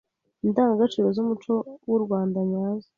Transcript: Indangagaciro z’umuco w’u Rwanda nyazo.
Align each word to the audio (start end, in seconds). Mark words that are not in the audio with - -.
Indangagaciro 0.45 1.07
z’umuco 1.15 1.53
w’u 1.89 1.99
Rwanda 2.03 2.39
nyazo. 2.49 2.89